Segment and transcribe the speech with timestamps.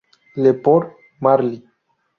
[0.35, 1.61] Le Port-Marly